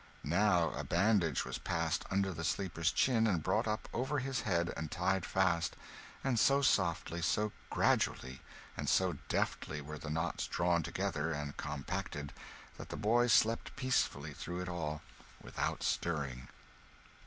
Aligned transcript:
Now 0.23 0.71
a 0.71 0.83
bandage 0.83 1.45
was 1.45 1.59
passed 1.59 2.05
under 2.09 2.33
the 2.33 2.43
sleeper's 2.43 2.91
chin 2.91 3.27
and 3.27 3.43
brought 3.43 3.67
up 3.67 3.87
over 3.93 4.17
his 4.17 4.41
head 4.41 4.73
and 4.75 4.89
tied 4.89 5.27
fast 5.27 5.75
and 6.23 6.39
so 6.39 6.63
softly, 6.63 7.21
so 7.21 7.51
gradually, 7.69 8.41
and 8.75 8.89
so 8.89 9.19
deftly 9.29 9.79
were 9.79 9.99
the 9.99 10.09
knots 10.09 10.47
drawn 10.47 10.81
together 10.81 11.31
and 11.31 11.55
compacted, 11.55 12.33
that 12.79 12.89
the 12.89 12.97
boy 12.97 13.27
slept 13.27 13.75
peacefully 13.75 14.33
through 14.33 14.61
it 14.61 14.69
all 14.69 15.03
without 15.39 15.83
stirring. 15.83 16.47